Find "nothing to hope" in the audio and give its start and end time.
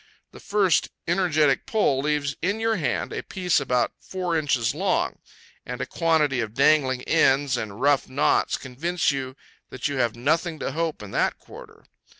10.15-11.03